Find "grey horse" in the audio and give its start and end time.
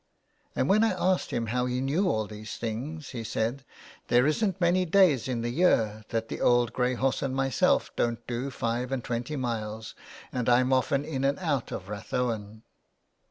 6.73-7.21